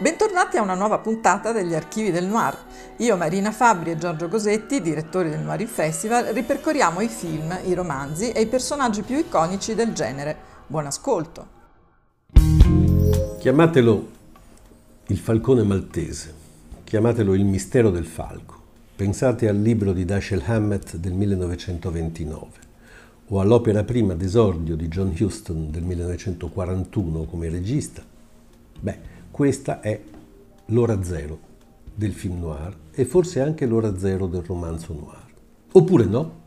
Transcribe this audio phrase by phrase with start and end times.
[0.00, 2.56] Bentornati a una nuova puntata degli archivi del Noir.
[2.98, 8.30] Io, Marina Fabri e Giorgio Cosetti, direttori del Noir Festival, ripercorriamo i film, i romanzi
[8.30, 10.36] e i personaggi più iconici del genere.
[10.68, 11.46] Buon ascolto.
[13.40, 14.08] Chiamatelo
[15.08, 16.32] il falcone maltese,
[16.84, 18.54] chiamatelo il mistero del falco.
[18.94, 22.50] Pensate al libro di Dashiell Hammett del 1929
[23.30, 28.04] o all'opera prima d'esordio di John Huston del 1941 come regista.
[28.80, 30.00] Beh, questa è
[30.66, 31.38] l'ora zero
[31.94, 35.26] del film noir e forse anche l'ora zero del romanzo noir.
[35.72, 36.46] Oppure no?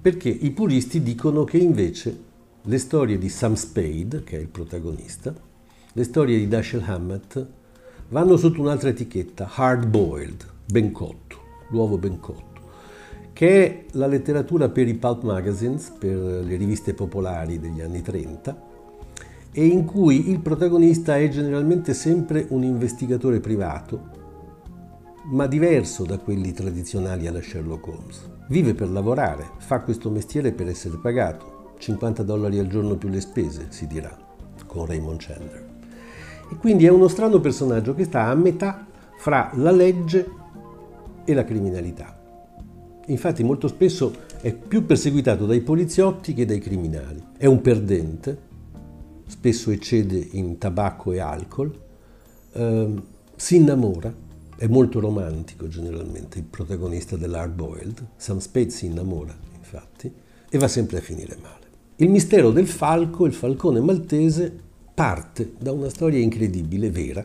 [0.00, 2.18] Perché i puristi dicono che invece
[2.62, 5.34] le storie di Sam Spade, che è il protagonista,
[5.92, 7.46] le storie di Dashiell Hammett,
[8.08, 12.60] vanno sotto un'altra etichetta, hard boiled, ben cotto, l'uovo ben cotto,
[13.32, 18.68] che è la letteratura per i pulp magazines, per le riviste popolari degli anni 30,
[19.52, 24.18] e in cui il protagonista è generalmente sempre un investigatore privato,
[25.32, 28.28] ma diverso da quelli tradizionali alla Sherlock Holmes.
[28.48, 33.20] Vive per lavorare, fa questo mestiere per essere pagato, 50 dollari al giorno più le
[33.20, 34.16] spese, si dirà,
[34.66, 35.68] con Raymond Chandler.
[36.50, 38.86] E quindi è uno strano personaggio che sta a metà
[39.18, 40.28] fra la legge
[41.24, 42.18] e la criminalità.
[43.06, 47.22] Infatti molto spesso è più perseguitato dai poliziotti che dai criminali.
[47.36, 48.48] È un perdente,
[49.30, 51.72] spesso eccede in tabacco e alcol,
[52.52, 52.94] eh,
[53.36, 54.12] si innamora,
[54.56, 60.12] è molto romantico generalmente il protagonista dell'Hard Boiled, Sam Spade si innamora infatti
[60.50, 61.68] e va sempre a finire male.
[61.96, 64.52] Il mistero del falco, il falcone maltese,
[64.92, 67.24] parte da una storia incredibile, vera,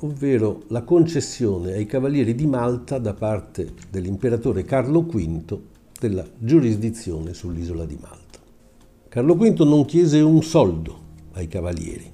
[0.00, 5.58] ovvero la concessione ai cavalieri di Malta da parte dell'imperatore Carlo V
[6.00, 8.40] della giurisdizione sull'isola di Malta.
[9.08, 11.02] Carlo V non chiese un soldo
[11.32, 12.10] ai cavalieri,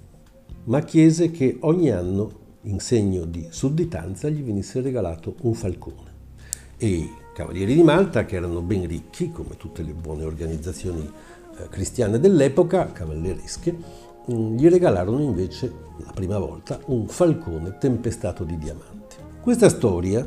[0.65, 6.17] ma chiese che ogni anno, in segno di sudditanza, gli venisse regalato un falcone.
[6.77, 11.09] E i cavalieri di Malta, che erano ben ricchi, come tutte le buone organizzazioni
[11.59, 13.77] eh, cristiane dell'epoca, cavalleresche,
[14.31, 15.73] mm, gli regalarono invece,
[16.05, 19.17] la prima volta, un falcone tempestato di diamanti.
[19.41, 20.27] Questa storia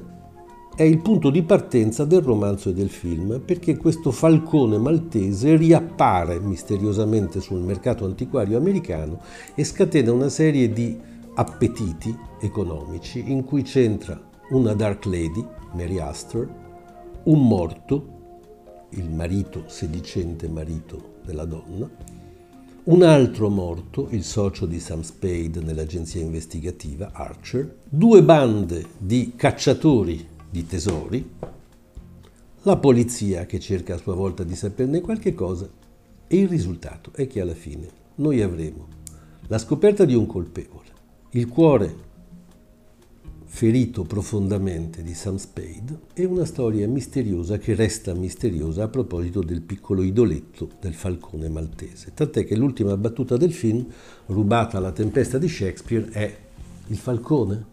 [0.73, 6.39] è il punto di partenza del romanzo e del film, perché questo falcone maltese riappare
[6.39, 9.19] misteriosamente sul mercato antiquario americano
[9.53, 10.97] e scatena una serie di
[11.35, 14.19] appetiti economici in cui c'entra
[14.51, 16.49] una Dark Lady, Mary Astor,
[17.23, 18.19] un morto,
[18.91, 21.89] il marito sedicente marito della donna,
[22.83, 30.29] un altro morto, il socio di Sam Spade nell'agenzia investigativa, Archer, due bande di cacciatori
[30.51, 31.29] di tesori,
[32.63, 35.67] la polizia che cerca a sua volta di saperne qualche cosa
[36.27, 38.87] e il risultato è che alla fine noi avremo
[39.47, 40.89] la scoperta di un colpevole,
[41.31, 42.09] il cuore
[43.45, 49.61] ferito profondamente di Sam Spade e una storia misteriosa che resta misteriosa a proposito del
[49.61, 52.11] piccolo idoletto del falcone maltese.
[52.13, 53.85] Tant'è che l'ultima battuta del film,
[54.27, 56.37] rubata alla tempesta di Shakespeare, è
[56.87, 57.65] il falcone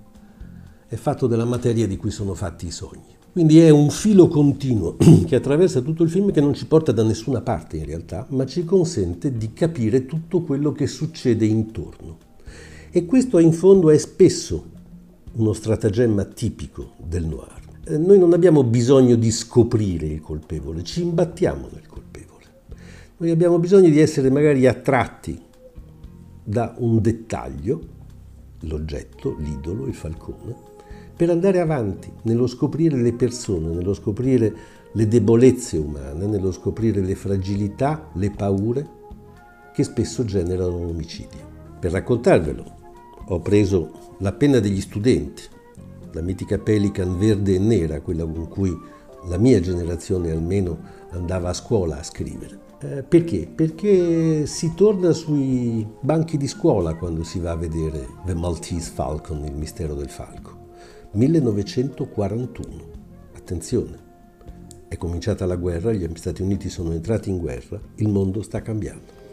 [0.89, 3.17] è fatto della materia di cui sono fatti i sogni.
[3.31, 7.03] Quindi è un filo continuo che attraversa tutto il film che non ci porta da
[7.03, 12.17] nessuna parte in realtà, ma ci consente di capire tutto quello che succede intorno.
[12.91, 14.77] E questo in fondo è spesso
[15.35, 17.61] uno stratagemma tipico del noir.
[17.85, 22.45] Eh, noi non abbiamo bisogno di scoprire il colpevole, ci imbattiamo nel colpevole.
[23.19, 25.39] Noi abbiamo bisogno di essere magari attratti
[26.43, 27.81] da un dettaglio,
[28.61, 30.57] l'oggetto, l'idolo, il falcone,
[31.19, 34.55] per andare avanti nello scoprire le persone, nello scoprire
[34.93, 38.89] le debolezze umane, nello scoprire le fragilità, le paure
[39.75, 41.41] che spesso generano un omicidio.
[41.81, 42.77] Per raccontarvelo
[43.27, 45.43] ho preso la penna degli studenti,
[46.13, 48.73] la mitica Pelican verde e nera, quella con cui
[49.27, 50.79] la mia generazione almeno
[51.11, 52.67] andava a scuola a scrivere.
[52.79, 53.51] Eh, perché?
[53.53, 59.45] Perché si torna sui banchi di scuola quando si va a vedere The Maltese Falcon,
[59.45, 60.58] il mistero del falco.
[61.19, 62.91] 1941.
[63.35, 63.99] Attenzione,
[64.87, 69.28] è cominciata la guerra, gli Stati Uniti sono entrati in guerra, il mondo sta cambiando.